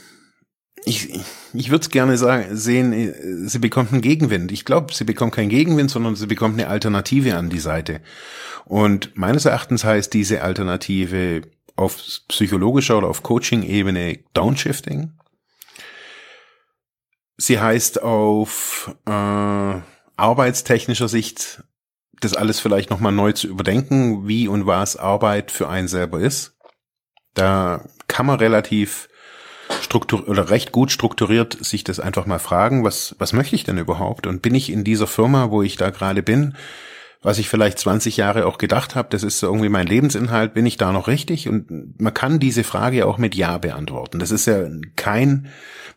ich, 0.85 1.21
ich 1.53 1.71
würde 1.71 1.83
es 1.83 1.91
gerne 1.91 2.17
sagen, 2.19 2.57
sehen, 2.57 3.49
sie 3.49 3.59
bekommt 3.59 3.93
einen 3.93 4.03
Gegenwind. 4.03 4.53
Ich 4.53 4.65
glaube, 4.65 4.93
sie 4.93 5.05
bekommt 5.05 5.33
keinen 5.33 5.49
Gegenwind, 5.49 5.91
sondern 5.91 6.17
sie 6.17 6.27
bekommt 6.27 6.59
eine 6.59 6.69
Alternative 6.69 7.37
an 7.37 7.51
die 7.51 7.61
Seite. 7.61 8.01
Und 8.65 9.17
meines 9.17 9.45
Erachtens 9.45 9.85
heißt 9.85 10.12
diese 10.12 10.43
Alternative 10.43 11.43
auf 11.77 11.97
psychologischer 12.29 12.99
oder 12.99 13.09
auf 13.09 13.23
Coaching-Ebene 13.23 14.21
Downshifting. 14.35 15.12
Sie 17.37 17.59
heißt 17.59 18.03
auf 18.03 18.95
äh, 19.07 19.81
arbeitstechnischer 20.17 21.09
Sicht 21.09 21.65
das 22.21 22.35
alles 22.35 22.61
vielleicht 22.61 22.91
nochmal 22.91 23.12
neu 23.12 23.33
zu 23.33 23.49
überdenken, 23.49 24.29
wie 24.29 24.47
und 24.47 24.67
was 24.67 24.97
Arbeit 24.97 25.51
für 25.51 25.69
einen 25.69 25.89
selber 25.89 26.21
ist. 26.21 26.57
Da 27.35 27.85
kann 28.07 28.27
man 28.27 28.39
relativ 28.39 29.09
struktur 29.81 30.29
oder 30.29 30.50
recht 30.50 30.73
gut 30.73 30.91
strukturiert 30.91 31.57
sich 31.64 31.85
das 31.85 32.00
einfach 32.00 32.26
mal 32.26 32.38
fragen, 32.38 32.85
was, 32.85 33.14
was 33.19 33.33
möchte 33.33 33.57
ich 33.57 33.64
denn 33.64 33.79
überhaupt? 33.79 34.26
Und 34.26 34.43
bin 34.43 34.55
ich 34.55 34.71
in 34.71 34.85
dieser 34.85 35.07
Firma, 35.07 35.50
wo 35.50 35.62
ich 35.62 35.76
da 35.76 35.91
gerade 35.91 36.23
bin, 36.23 36.55
was 37.23 37.38
ich 37.38 37.49
vielleicht 37.49 37.79
20 37.79 38.17
Jahre 38.17 38.47
auch 38.47 38.59
gedacht 38.59 38.97
habe, 38.97 39.09
das 39.11 39.23
ist 39.23 39.38
so 39.38 39.47
irgendwie 39.47 39.69
mein 39.69 39.87
Lebensinhalt, 39.87 40.55
bin 40.55 40.67
ich 40.67 40.76
da 40.76 40.93
noch 40.93 41.07
richtig? 41.07 41.49
Und 41.49 42.00
man 42.00 42.12
kann 42.12 42.41
diese 42.41 42.64
Frage 42.64 43.07
auch 43.07 43.17
mit 43.17 43.35
Ja 43.35 43.59
beantworten. 43.59 44.19
Das 44.19 44.33
ist 44.33 44.47
ja 44.47 44.67
kein, 44.97 45.49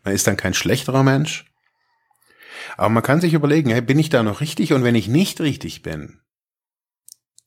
man 0.04 0.14
ist 0.14 0.26
dann 0.26 0.36
kein 0.36 0.54
schlechterer 0.54 1.02
Mensch. 1.02 1.46
Aber 2.76 2.90
man 2.90 3.02
kann 3.02 3.20
sich 3.20 3.34
überlegen, 3.34 3.70
hey, 3.70 3.80
bin 3.80 3.98
ich 3.98 4.08
da 4.08 4.22
noch 4.22 4.40
richtig? 4.40 4.72
Und 4.72 4.84
wenn 4.84 4.94
ich 4.94 5.08
nicht 5.08 5.40
richtig 5.40 5.82
bin, 5.82 6.20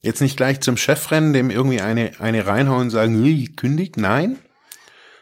jetzt 0.01 0.21
nicht 0.21 0.38
gleich 0.38 0.59
zum 0.59 0.75
Chef 0.75 1.12
rennen, 1.12 1.33
dem 1.33 1.50
irgendwie 1.50 1.81
eine, 1.81 2.12
eine 2.19 2.48
reinhauen 2.48 2.83
und 2.83 2.89
sagen, 2.89 3.55
kündigt, 3.55 3.98
nein, 3.98 4.39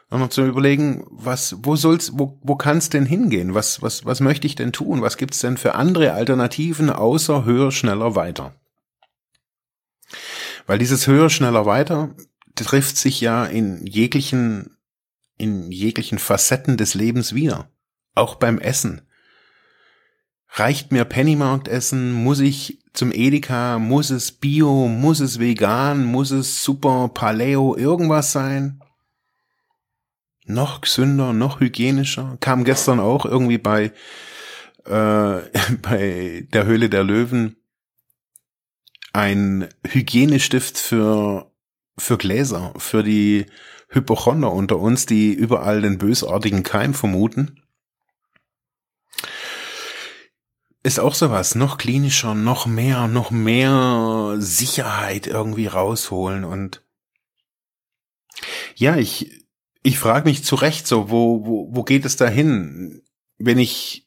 Nochmal 0.09 0.29
zu 0.29 0.45
überlegen, 0.45 1.05
was, 1.09 1.57
wo 1.59 1.75
soll's, 1.75 2.11
wo, 2.17 2.39
wo 2.41 2.55
kann's 2.55 2.89
denn 2.89 3.05
hingehen? 3.05 3.53
Was, 3.53 3.81
was, 3.81 4.05
was 4.05 4.21
möchte 4.21 4.47
ich 4.47 4.55
denn 4.55 4.71
tun? 4.71 5.01
Was 5.01 5.17
gibt's 5.17 5.39
denn 5.39 5.57
für 5.57 5.75
andere 5.75 6.13
Alternativen 6.13 6.89
außer 6.89 7.43
höher, 7.43 7.71
schneller, 7.71 8.15
weiter? 8.15 8.55
Weil 10.65 10.79
dieses 10.79 11.07
höher, 11.07 11.29
schneller, 11.29 11.65
weiter 11.65 12.15
trifft 12.55 12.97
sich 12.97 13.19
ja 13.19 13.45
in 13.45 13.85
jeglichen, 13.85 14.77
in 15.37 15.71
jeglichen 15.71 16.19
Facetten 16.19 16.77
des 16.77 16.93
Lebens 16.93 17.35
wieder. 17.35 17.69
Auch 18.15 18.35
beim 18.35 18.59
Essen. 18.59 19.01
Reicht 20.49 20.91
mir 20.91 21.05
Pennymarkt 21.05 21.67
essen? 21.67 22.13
Muss 22.13 22.39
ich 22.39 22.79
zum 22.93 23.11
Edeka? 23.11 23.77
Muss 23.77 24.09
es 24.09 24.31
Bio? 24.31 24.87
Muss 24.87 25.19
es 25.19 25.39
vegan? 25.39 26.05
Muss 26.05 26.31
es 26.31 26.63
super 26.63 27.09
Paleo 27.13 27.75
irgendwas 27.75 28.31
sein? 28.31 28.81
Noch 30.49 30.81
gesünder, 30.81 31.33
noch 31.33 31.59
hygienischer. 31.59 32.37
Kam 32.39 32.63
gestern 32.63 32.99
auch 32.99 33.25
irgendwie 33.25 33.57
bei, 33.57 33.91
äh, 34.85 35.41
bei 35.81 36.47
der 36.53 36.65
Höhle 36.65 36.89
der 36.89 37.03
Löwen 37.03 37.57
ein 39.13 39.67
Hygienestift 39.85 40.77
für, 40.77 41.51
für 41.97 42.17
Gläser, 42.17 42.73
für 42.77 43.03
die 43.03 43.47
Hypochonder 43.89 44.51
unter 44.51 44.77
uns, 44.79 45.05
die 45.05 45.33
überall 45.33 45.81
den 45.81 45.97
bösartigen 45.97 46.63
Keim 46.63 46.93
vermuten. 46.93 47.61
Ist 50.83 50.99
auch 50.99 51.15
sowas, 51.15 51.55
noch 51.55 51.77
klinischer, 51.77 52.33
noch 52.33 52.65
mehr, 52.65 53.07
noch 53.07 53.31
mehr 53.31 54.35
Sicherheit 54.37 55.27
irgendwie 55.27 55.67
rausholen 55.67 56.43
und 56.45 56.83
ja, 58.75 58.95
ich, 58.95 59.46
ich 59.87 59.99
frage 59.99 60.27
mich 60.27 60.43
zu 60.43 60.55
Recht 60.55 60.85
so, 60.85 61.09
wo, 61.09 61.45
wo, 61.45 61.69
wo 61.71 61.83
geht 61.83 62.03
es 62.03 62.17
dahin, 62.17 63.03
wenn 63.37 63.57
ich 63.57 64.05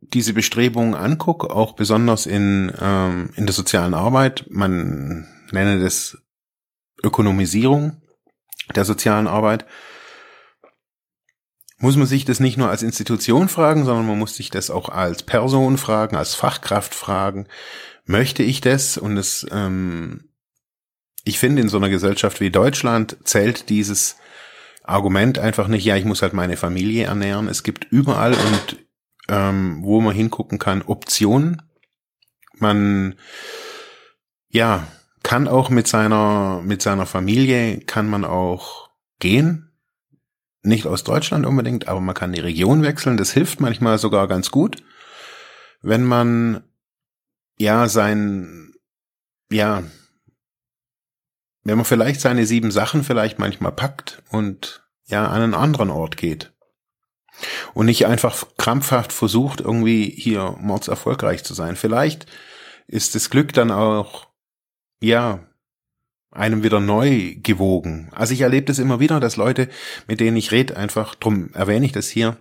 diese 0.00 0.32
Bestrebungen 0.32 0.94
angucke, 0.94 1.50
auch 1.50 1.74
besonders 1.74 2.24
in, 2.24 2.72
ähm, 2.80 3.28
in 3.36 3.44
der 3.44 3.52
sozialen 3.52 3.92
Arbeit, 3.92 4.46
man 4.48 5.28
nenne 5.50 5.82
das 5.82 6.16
Ökonomisierung 7.02 8.00
der 8.74 8.86
sozialen 8.86 9.26
Arbeit, 9.26 9.66
muss 11.76 11.96
man 11.96 12.06
sich 12.06 12.24
das 12.24 12.40
nicht 12.40 12.56
nur 12.56 12.70
als 12.70 12.82
Institution 12.82 13.50
fragen, 13.50 13.84
sondern 13.84 14.06
man 14.06 14.18
muss 14.18 14.34
sich 14.34 14.48
das 14.48 14.70
auch 14.70 14.88
als 14.88 15.24
Person 15.24 15.76
fragen, 15.76 16.16
als 16.16 16.34
Fachkraft 16.34 16.94
fragen. 16.94 17.48
Möchte 18.06 18.42
ich 18.42 18.62
das? 18.62 18.96
Und 18.96 19.18
es, 19.18 19.46
ähm, 19.50 20.30
ich 21.24 21.38
finde, 21.38 21.60
in 21.60 21.68
so 21.68 21.76
einer 21.76 21.90
Gesellschaft 21.90 22.40
wie 22.40 22.50
Deutschland 22.50 23.18
zählt 23.24 23.68
dieses 23.68 24.16
Argument 24.86 25.38
einfach 25.38 25.68
nicht, 25.68 25.84
ja, 25.84 25.96
ich 25.96 26.04
muss 26.04 26.22
halt 26.22 26.32
meine 26.32 26.56
Familie 26.56 27.04
ernähren. 27.04 27.48
Es 27.48 27.62
gibt 27.62 27.84
überall 27.90 28.32
und 28.32 28.86
ähm, 29.28 29.80
wo 29.82 30.00
man 30.00 30.14
hingucken 30.14 30.58
kann, 30.58 30.82
Optionen. 30.82 31.62
Man, 32.58 33.16
ja, 34.48 34.86
kann 35.22 35.48
auch 35.48 35.70
mit 35.70 35.88
seiner, 35.88 36.62
mit 36.64 36.82
seiner 36.82 37.06
Familie 37.06 37.80
kann 37.80 38.08
man 38.08 38.24
auch 38.24 38.90
gehen. 39.18 39.72
Nicht 40.62 40.86
aus 40.86 41.04
Deutschland 41.04 41.46
unbedingt, 41.46 41.88
aber 41.88 42.00
man 42.00 42.14
kann 42.14 42.32
die 42.32 42.40
Region 42.40 42.82
wechseln. 42.82 43.16
Das 43.16 43.32
hilft 43.32 43.60
manchmal 43.60 43.98
sogar 43.98 44.28
ganz 44.28 44.50
gut, 44.50 44.82
wenn 45.82 46.04
man, 46.04 46.62
ja, 47.56 47.88
sein, 47.88 48.74
ja, 49.50 49.82
wenn 51.66 51.78
man 51.78 51.84
vielleicht 51.84 52.20
seine 52.20 52.46
sieben 52.46 52.70
Sachen 52.70 53.02
vielleicht 53.02 53.40
manchmal 53.40 53.72
packt 53.72 54.22
und 54.30 54.86
ja 55.06 55.26
an 55.26 55.42
einen 55.42 55.54
anderen 55.54 55.90
Ort 55.90 56.16
geht 56.16 56.52
und 57.74 57.86
nicht 57.86 58.06
einfach 58.06 58.46
krampfhaft 58.56 59.12
versucht, 59.12 59.60
irgendwie 59.60 60.04
hier 60.08 60.56
mords 60.60 60.86
erfolgreich 60.86 61.42
zu 61.42 61.54
sein. 61.54 61.74
Vielleicht 61.74 62.26
ist 62.86 63.16
das 63.16 63.30
Glück 63.30 63.52
dann 63.52 63.72
auch, 63.72 64.28
ja, 65.00 65.40
einem 66.30 66.62
wieder 66.62 66.78
neu 66.78 67.34
gewogen. 67.42 68.10
Also 68.14 68.32
ich 68.32 68.42
erlebe 68.42 68.66
das 68.66 68.78
immer 68.78 69.00
wieder, 69.00 69.18
dass 69.18 69.36
Leute, 69.36 69.68
mit 70.06 70.20
denen 70.20 70.36
ich 70.36 70.52
rede, 70.52 70.76
einfach, 70.76 71.16
drum 71.16 71.50
erwähne 71.52 71.86
ich 71.86 71.92
das 71.92 72.08
hier, 72.08 72.36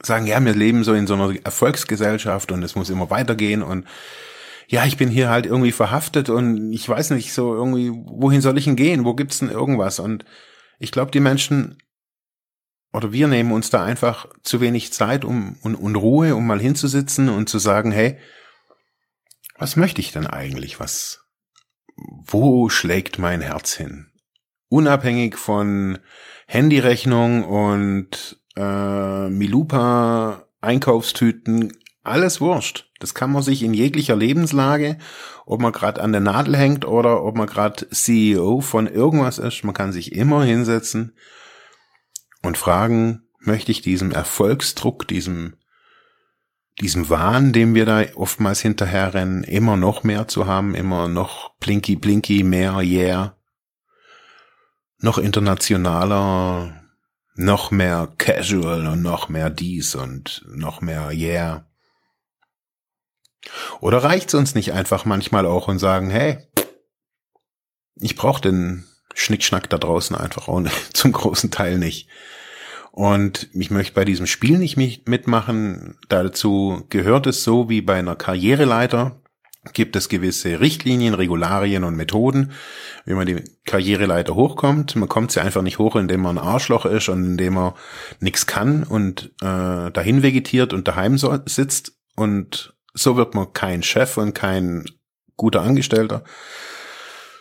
sagen, 0.00 0.26
ja, 0.26 0.42
wir 0.42 0.54
leben 0.54 0.84
so 0.84 0.94
in 0.94 1.06
so 1.06 1.14
einer 1.14 1.34
Erfolgsgesellschaft 1.44 2.50
und 2.50 2.62
es 2.62 2.76
muss 2.76 2.88
immer 2.88 3.10
weitergehen 3.10 3.62
und 3.62 3.86
ja, 4.68 4.84
ich 4.84 4.96
bin 4.96 5.08
hier 5.08 5.30
halt 5.30 5.46
irgendwie 5.46 5.72
verhaftet 5.72 6.28
und 6.28 6.72
ich 6.72 6.88
weiß 6.88 7.10
nicht 7.10 7.32
so 7.32 7.54
irgendwie, 7.54 7.90
wohin 7.90 8.40
soll 8.40 8.58
ich 8.58 8.64
denn 8.64 8.76
gehen? 8.76 9.04
Wo 9.04 9.14
gibt's 9.14 9.38
denn 9.38 9.50
irgendwas? 9.50 10.00
Und 10.00 10.24
ich 10.78 10.90
glaube, 10.90 11.10
die 11.10 11.20
Menschen 11.20 11.78
oder 12.92 13.12
wir 13.12 13.28
nehmen 13.28 13.52
uns 13.52 13.70
da 13.70 13.84
einfach 13.84 14.26
zu 14.42 14.60
wenig 14.60 14.92
Zeit 14.92 15.24
um, 15.24 15.56
und, 15.62 15.74
und 15.74 15.96
Ruhe, 15.96 16.34
um 16.34 16.46
mal 16.46 16.60
hinzusitzen 16.60 17.28
und 17.28 17.48
zu 17.48 17.58
sagen, 17.58 17.92
hey, 17.92 18.18
was 19.58 19.76
möchte 19.76 20.00
ich 20.00 20.12
denn 20.12 20.26
eigentlich? 20.26 20.80
Was, 20.80 21.26
wo 21.96 22.68
schlägt 22.68 23.18
mein 23.18 23.42
Herz 23.42 23.74
hin? 23.74 24.10
Unabhängig 24.68 25.36
von 25.36 25.98
Handyrechnung 26.46 27.44
und 27.44 28.40
äh, 28.56 29.28
Milupa 29.28 30.48
Einkaufstüten 30.60 31.72
alles 32.06 32.40
wurscht. 32.40 32.90
Das 32.98 33.14
kann 33.14 33.32
man 33.32 33.42
sich 33.42 33.62
in 33.62 33.74
jeglicher 33.74 34.16
Lebenslage, 34.16 34.98
ob 35.44 35.60
man 35.60 35.72
gerade 35.72 36.02
an 36.02 36.12
der 36.12 36.20
Nadel 36.20 36.56
hängt 36.56 36.84
oder 36.84 37.22
ob 37.22 37.36
man 37.36 37.46
gerade 37.46 37.88
CEO 37.90 38.60
von 38.60 38.86
irgendwas 38.86 39.38
ist, 39.38 39.64
man 39.64 39.74
kann 39.74 39.92
sich 39.92 40.12
immer 40.12 40.44
hinsetzen 40.44 41.16
und 42.42 42.56
fragen, 42.56 43.28
möchte 43.40 43.70
ich 43.70 43.80
diesem 43.80 44.10
Erfolgsdruck, 44.10 45.06
diesem 45.06 45.56
diesem 46.80 47.08
Wahn, 47.08 47.52
dem 47.52 47.74
wir 47.74 47.86
da 47.86 48.04
oftmals 48.16 48.60
hinterherrennen, 48.60 49.44
immer 49.44 49.76
noch 49.76 50.04
mehr 50.04 50.28
zu 50.28 50.46
haben, 50.46 50.74
immer 50.74 51.08
noch 51.08 51.54
blinky 51.56 51.96
blinky 51.96 52.42
mehr, 52.42 52.80
yeah, 52.80 53.36
noch 54.98 55.18
internationaler, 55.18 56.82
noch 57.34 57.70
mehr 57.70 58.12
casual 58.18 58.86
und 58.86 59.02
noch 59.02 59.28
mehr 59.28 59.50
dies 59.50 59.94
und 59.94 60.44
noch 60.48 60.80
mehr 60.80 61.10
yeah. 61.12 61.66
Oder 63.80 63.98
reicht's 63.98 64.34
uns 64.34 64.54
nicht 64.54 64.72
einfach 64.72 65.04
manchmal 65.04 65.46
auch 65.46 65.68
und 65.68 65.78
sagen, 65.78 66.10
hey, 66.10 66.38
ich 67.96 68.16
brauche 68.16 68.42
den 68.42 68.84
Schnickschnack 69.14 69.70
da 69.70 69.78
draußen 69.78 70.16
einfach 70.16 70.48
auch 70.48 70.62
zum 70.92 71.12
großen 71.12 71.50
Teil 71.50 71.78
nicht. 71.78 72.08
Und 72.92 73.50
ich 73.52 73.70
möchte 73.70 73.92
bei 73.92 74.06
diesem 74.06 74.26
Spiel 74.26 74.56
nicht 74.56 74.78
mitmachen. 75.06 75.98
Dazu 76.08 76.86
gehört 76.88 77.26
es 77.26 77.44
so 77.44 77.68
wie 77.68 77.82
bei 77.82 77.98
einer 77.98 78.16
Karriereleiter. 78.16 79.20
Gibt 79.74 79.96
es 79.96 80.08
gewisse 80.08 80.60
Richtlinien, 80.60 81.12
Regularien 81.12 81.84
und 81.84 81.96
Methoden, 81.96 82.52
wie 83.04 83.14
man 83.14 83.26
die 83.26 83.42
Karriereleiter 83.66 84.34
hochkommt. 84.34 84.96
Man 84.96 85.08
kommt 85.08 85.32
sie 85.32 85.42
einfach 85.42 85.60
nicht 85.60 85.78
hoch, 85.78 85.96
indem 85.96 86.22
man 86.22 86.38
ein 86.38 86.44
Arschloch 86.44 86.86
ist 86.86 87.10
und 87.10 87.24
indem 87.24 87.54
man 87.54 87.74
nichts 88.20 88.46
kann 88.46 88.84
und 88.84 89.32
äh, 89.42 89.90
dahin 89.90 90.22
vegetiert 90.22 90.72
und 90.72 90.88
daheim 90.88 91.18
so, 91.18 91.36
sitzt 91.46 91.98
und 92.14 92.75
so 92.96 93.16
wird 93.16 93.34
man 93.34 93.52
kein 93.52 93.82
Chef 93.82 94.16
und 94.16 94.34
kein 94.34 94.84
guter 95.36 95.62
Angestellter. 95.62 96.24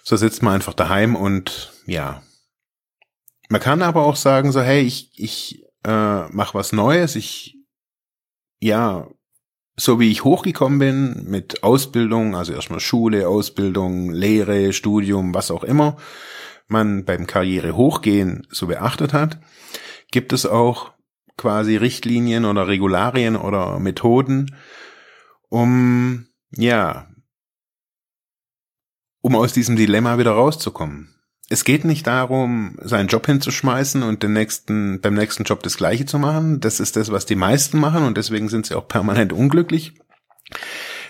So 0.03 0.15
sitzt 0.17 0.43
man 0.43 0.53
einfach 0.53 0.73
daheim 0.73 1.15
und 1.15 1.73
ja. 1.87 2.21
Man 3.49 3.61
kann 3.61 3.81
aber 3.81 4.03
auch 4.03 4.15
sagen, 4.15 4.51
so, 4.51 4.61
hey, 4.61 4.81
ich, 4.81 5.11
ich 5.15 5.63
äh, 5.83 6.27
mache 6.29 6.53
was 6.55 6.73
Neues, 6.73 7.15
ich, 7.15 7.57
ja, 8.59 9.07
so 9.77 9.99
wie 9.99 10.11
ich 10.11 10.23
hochgekommen 10.23 10.79
bin 10.79 11.25
mit 11.29 11.63
Ausbildung, 11.63 12.35
also 12.35 12.53
erstmal 12.53 12.79
Schule, 12.79 13.27
Ausbildung, 13.27 14.11
Lehre, 14.11 14.73
Studium, 14.73 15.33
was 15.33 15.51
auch 15.51 15.63
immer 15.63 15.97
man 16.67 17.05
beim 17.05 17.27
Karriere 17.27 17.75
hochgehen 17.75 18.47
so 18.49 18.67
beachtet 18.67 19.13
hat, 19.13 19.39
gibt 20.11 20.33
es 20.33 20.45
auch 20.45 20.93
quasi 21.37 21.75
Richtlinien 21.75 22.45
oder 22.45 22.67
Regularien 22.67 23.35
oder 23.35 23.79
Methoden, 23.79 24.55
um, 25.49 26.27
ja, 26.51 27.07
um 29.21 29.35
aus 29.35 29.53
diesem 29.53 29.75
Dilemma 29.75 30.17
wieder 30.17 30.31
rauszukommen. 30.31 31.15
Es 31.47 31.63
geht 31.63 31.85
nicht 31.85 32.07
darum, 32.07 32.77
seinen 32.81 33.07
Job 33.07 33.27
hinzuschmeißen 33.27 34.01
und 34.01 34.23
den 34.23 34.33
nächsten, 34.33 34.99
beim 34.99 35.13
nächsten 35.13 35.43
Job 35.43 35.61
das 35.61 35.77
Gleiche 35.77 36.05
zu 36.05 36.17
machen. 36.17 36.59
Das 36.59 36.79
ist 36.79 36.95
das, 36.95 37.11
was 37.11 37.25
die 37.25 37.35
meisten 37.35 37.79
machen 37.79 38.03
und 38.03 38.17
deswegen 38.17 38.49
sind 38.49 38.65
sie 38.65 38.75
auch 38.75 38.87
permanent 38.87 39.31
unglücklich. 39.31 39.93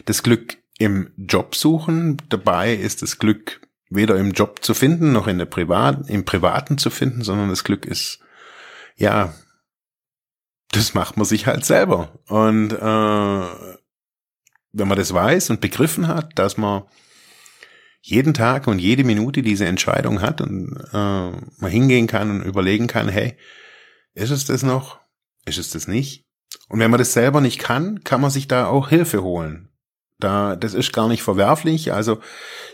Das 0.06 0.24
Glück 0.24 0.58
im 0.78 1.12
Job 1.18 1.56
suchen, 1.56 2.18
dabei 2.30 2.74
ist 2.74 3.02
das 3.02 3.18
Glück 3.18 3.62
weder 3.90 4.18
im 4.18 4.32
Job 4.32 4.64
zu 4.64 4.74
finden, 4.74 5.14
noch 5.14 5.28
in 5.28 5.38
der 5.38 5.46
Privat, 5.46 6.10
im 6.10 6.26
Privaten 6.26 6.78
zu 6.78 6.90
finden, 6.90 7.22
sondern 7.22 7.50
das 7.50 7.64
Glück 7.64 7.86
ist, 7.86 8.20
ja, 8.98 9.34
das 10.72 10.94
macht 10.94 11.16
man 11.16 11.26
sich 11.26 11.48
halt 11.48 11.64
selber. 11.64 12.20
Und 12.28 12.74
äh, 12.74 13.75
wenn 14.76 14.88
man 14.88 14.98
das 14.98 15.14
weiß 15.14 15.50
und 15.50 15.62
begriffen 15.62 16.08
hat, 16.08 16.38
dass 16.38 16.58
man 16.58 16.84
jeden 18.02 18.34
Tag 18.34 18.68
und 18.68 18.80
jede 18.80 19.04
Minute 19.04 19.42
diese 19.42 19.66
Entscheidung 19.66 20.22
hat 20.22 20.42
und 20.42 20.76
äh, 20.94 21.32
mal 21.32 21.70
hingehen 21.70 22.08
kann 22.08 22.30
und 22.30 22.44
überlegen 22.44 22.88
kann, 22.88 23.08
hey, 23.10 23.36
ist 24.14 24.32
es 24.32 24.46
das 24.46 24.64
noch? 24.64 25.00
Ist 25.46 25.58
es 25.58 25.72
das 25.72 25.88
nicht? 25.88 26.26
Und 26.68 26.80
wenn 26.80 26.92
man 26.92 27.00
das 27.00 27.14
selber 27.14 27.42
nicht 27.42 27.60
kann, 27.60 28.04
kann 28.04 28.22
man 28.22 28.32
sich 28.32 28.48
da 28.48 28.68
auch 28.68 28.90
Hilfe 28.90 29.24
holen. 29.24 29.70
Da, 30.20 30.56
das 30.56 30.74
ist 30.74 30.94
gar 30.94 31.08
nicht 31.08 31.24
verwerflich. 31.24 31.92
Also 31.92 32.20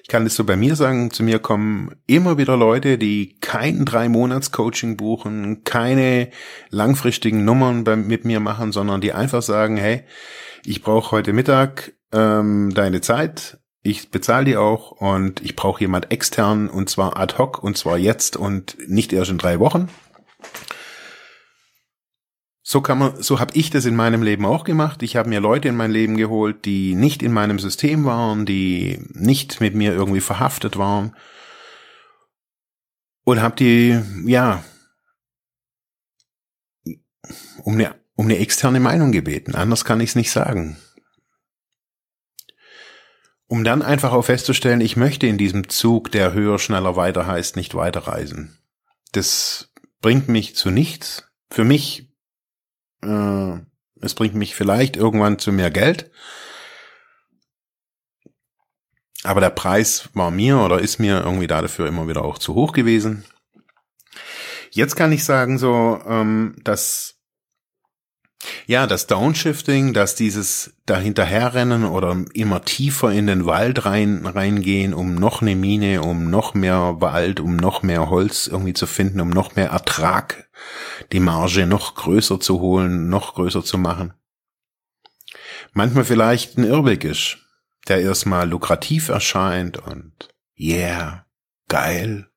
ich 0.03 0.09
kann 0.09 0.25
das 0.25 0.35
so 0.35 0.43
bei 0.43 0.55
mir 0.55 0.75
sagen, 0.75 1.11
zu 1.11 1.23
mir 1.23 1.39
kommen 1.39 1.95
immer 2.07 2.37
wieder 2.37 2.55
Leute, 2.57 2.97
die 2.97 3.37
kein 3.39 3.85
Drei-Monats-Coaching 3.85 4.97
buchen, 4.97 5.63
keine 5.63 6.29
langfristigen 6.69 7.43
Nummern 7.45 7.83
bei, 7.83 7.95
mit 7.95 8.25
mir 8.25 8.39
machen, 8.39 8.71
sondern 8.71 9.01
die 9.01 9.13
einfach 9.13 9.41
sagen, 9.41 9.77
hey, 9.77 10.03
ich 10.63 10.81
brauche 10.81 11.11
heute 11.11 11.33
Mittag 11.33 11.93
ähm, 12.11 12.73
deine 12.73 13.01
Zeit, 13.01 13.59
ich 13.83 14.11
bezahle 14.11 14.45
die 14.45 14.57
auch 14.57 14.91
und 14.91 15.41
ich 15.41 15.55
brauche 15.55 15.81
jemand 15.81 16.11
extern 16.11 16.69
und 16.69 16.89
zwar 16.89 17.17
ad 17.17 17.37
hoc 17.37 17.63
und 17.63 17.77
zwar 17.77 17.97
jetzt 17.97 18.37
und 18.37 18.77
nicht 18.87 19.11
erst 19.11 19.31
in 19.31 19.37
drei 19.37 19.59
Wochen. 19.59 19.89
So 22.63 22.81
kann 22.81 22.99
man, 22.99 23.21
so 23.21 23.39
habe 23.39 23.55
ich 23.55 23.69
das 23.69 23.85
in 23.85 23.95
meinem 23.95 24.23
Leben 24.23 24.45
auch 24.45 24.63
gemacht. 24.63 25.03
Ich 25.03 25.15
habe 25.15 25.27
mir 25.27 25.39
Leute 25.39 25.67
in 25.67 25.75
mein 25.75 25.91
Leben 25.91 26.15
geholt, 26.15 26.63
die 26.65 26.95
nicht 26.95 27.23
in 27.23 27.33
meinem 27.33 27.59
System 27.59 28.05
waren, 28.05 28.45
die 28.45 29.03
nicht 29.09 29.59
mit 29.59 29.75
mir 29.75 29.93
irgendwie 29.93 30.21
verhaftet 30.21 30.77
waren 30.77 31.15
und 33.23 33.41
habe 33.41 33.55
die 33.55 33.99
ja 34.25 34.63
um 37.63 37.73
eine 37.73 38.00
um 38.21 38.27
eine 38.27 38.37
externe 38.37 38.79
Meinung 38.79 39.11
gebeten. 39.11 39.55
Anders 39.55 39.83
kann 39.83 39.99
ich 39.99 40.11
es 40.11 40.15
nicht 40.15 40.31
sagen 40.31 40.77
um 43.51 43.65
dann 43.65 43.81
einfach 43.81 44.13
auch 44.13 44.21
festzustellen, 44.21 44.79
ich 44.79 44.95
möchte 44.95 45.27
in 45.27 45.37
diesem 45.37 45.67
Zug, 45.67 46.09
der 46.09 46.31
höher, 46.31 46.57
schneller, 46.57 46.95
weiter 46.95 47.27
heißt, 47.27 47.57
nicht 47.57 47.75
weiterreisen. 47.75 48.57
Das 49.11 49.73
bringt 49.99 50.29
mich 50.29 50.55
zu 50.55 50.69
nichts. 50.69 51.29
Für 51.49 51.65
mich, 51.65 52.13
äh, 53.03 53.57
es 53.99 54.15
bringt 54.15 54.35
mich 54.35 54.55
vielleicht 54.55 54.95
irgendwann 54.95 55.37
zu 55.37 55.51
mehr 55.51 55.69
Geld. 55.69 56.11
Aber 59.23 59.41
der 59.41 59.49
Preis 59.49 60.07
war 60.13 60.31
mir 60.31 60.59
oder 60.59 60.79
ist 60.79 60.99
mir 60.99 61.19
irgendwie 61.19 61.47
dafür 61.47 61.87
immer 61.87 62.07
wieder 62.07 62.23
auch 62.23 62.37
zu 62.37 62.55
hoch 62.55 62.71
gewesen. 62.71 63.25
Jetzt 64.69 64.95
kann 64.95 65.11
ich 65.11 65.25
sagen 65.25 65.57
so, 65.57 65.99
ähm, 66.07 66.55
dass 66.63 67.20
ja, 68.65 68.87
das 68.87 69.07
Downshifting, 69.07 69.93
dass 69.93 70.15
dieses 70.15 70.73
dahinterherrennen 70.85 71.85
oder 71.85 72.25
immer 72.33 72.63
tiefer 72.63 73.11
in 73.11 73.27
den 73.27 73.45
Wald 73.45 73.85
rein, 73.85 74.25
reingehen, 74.25 74.93
um 74.93 75.15
noch 75.15 75.41
eine 75.41 75.55
Mine, 75.55 76.01
um 76.01 76.29
noch 76.29 76.53
mehr 76.53 76.95
Wald, 76.99 77.39
um 77.39 77.55
noch 77.55 77.83
mehr 77.83 78.09
Holz 78.09 78.47
irgendwie 78.47 78.73
zu 78.73 78.87
finden, 78.87 79.21
um 79.21 79.29
noch 79.29 79.55
mehr 79.55 79.69
Ertrag, 79.69 80.49
die 81.11 81.19
Marge 81.19 81.65
noch 81.65 81.95
größer 81.95 82.39
zu 82.39 82.59
holen, 82.59 83.09
noch 83.09 83.35
größer 83.35 83.63
zu 83.63 83.77
machen. 83.77 84.13
Manchmal 85.73 86.05
vielleicht 86.05 86.57
ein 86.57 86.63
Irrweg 86.63 87.03
ist, 87.03 87.37
der 87.87 88.01
erstmal 88.01 88.49
lukrativ 88.49 89.09
erscheint 89.09 89.77
und 89.77 90.29
yeah, 90.59 91.25
geil, 91.67 92.27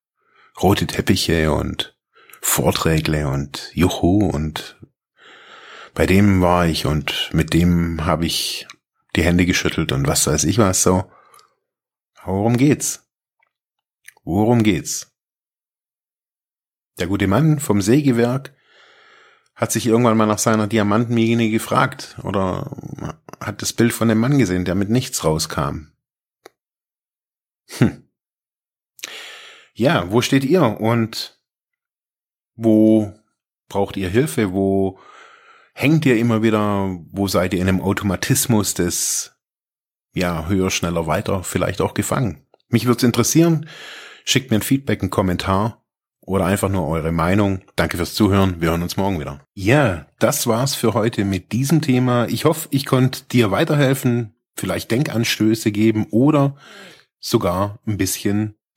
rote 0.62 0.87
Teppiche 0.87 1.52
und 1.52 1.96
Vorträgle 2.40 3.26
und 3.26 3.70
Juhu 3.72 4.28
und 4.28 4.76
bei 5.94 6.07
dem 6.07 6.40
war 6.40 6.66
ich 6.66 6.87
und 6.87 7.30
mit 7.33 7.54
dem 7.54 8.04
habe 8.04 8.26
ich 8.26 8.66
die 9.16 9.22
Hände 9.22 9.46
geschüttelt 9.46 9.92
und 9.92 10.07
was 10.07 10.26
weiß 10.26 10.44
ich 10.44 10.59
was 10.59 10.83
so. 10.83 11.11
Worum 12.24 12.57
geht's? 12.57 13.09
Worum 14.24 14.62
geht's? 14.62 15.12
Der 16.98 17.07
gute 17.07 17.26
Mann 17.26 17.61
vom 17.61 17.80
Sägewerk 17.80 18.54
hat 19.54 19.70
sich 19.70 19.87
irgendwann 19.87 20.16
mal 20.16 20.26
nach 20.26 20.38
seiner 20.38 20.66
Diamantenmine 20.66 21.50
gefragt 21.50 22.16
oder 22.22 22.76
hat 23.40 23.62
das 23.62 23.72
Bild 23.72 23.92
von 23.92 24.09
dem 24.09 24.18
Mann 24.18 24.38
gesehen, 24.38 24.64
der 24.64 24.74
mit 24.74 24.90
nichts 24.90 25.24
rauskam. 25.24 25.92
Hm. 27.78 28.09
Ja, 29.74 30.11
wo 30.11 30.22
steht 30.22 30.44
ihr 30.44 30.80
und 30.80 31.40
wo 32.54 33.12
braucht 33.68 33.96
ihr 33.96 34.09
Hilfe? 34.09 34.52
Wo 34.52 34.98
hängt 35.74 36.06
ihr 36.06 36.16
immer 36.16 36.42
wieder, 36.42 36.98
wo 37.10 37.28
seid 37.28 37.52
ihr 37.52 37.60
in 37.60 37.68
einem 37.68 37.82
Automatismus 37.82 38.74
des, 38.74 39.37
ja, 40.14 40.46
höher, 40.48 40.70
schneller, 40.70 41.06
weiter 41.06 41.42
vielleicht 41.42 41.80
auch 41.80 41.94
gefangen? 41.94 42.46
Mich 42.68 42.87
würde 42.87 42.98
es 42.98 43.02
interessieren. 43.02 43.68
Schickt 44.24 44.50
mir 44.50 44.56
ein 44.56 44.62
Feedback, 44.62 45.02
einen 45.02 45.10
Kommentar 45.10 45.84
oder 46.20 46.46
einfach 46.46 46.70
nur 46.70 46.88
eure 46.88 47.12
Meinung. 47.12 47.60
Danke 47.76 47.98
fürs 47.98 48.14
Zuhören. 48.14 48.60
Wir 48.60 48.70
hören 48.70 48.82
uns 48.82 48.96
morgen 48.96 49.20
wieder. 49.20 49.44
Ja, 49.52 50.06
das 50.18 50.46
war's 50.46 50.74
für 50.74 50.94
heute 50.94 51.24
mit 51.24 51.52
diesem 51.52 51.82
Thema. 51.82 52.26
Ich 52.28 52.46
hoffe, 52.46 52.68
ich 52.70 52.87
konnte 52.87 53.24
dir 53.24 53.50
weiterhelfen, 53.50 54.34
vielleicht 54.56 54.90
Denkanstöße 54.90 55.72
geben 55.72 56.06
oder 56.10 56.56
sogar 57.20 57.80
ein 57.87 57.98
bisschen 57.98 58.54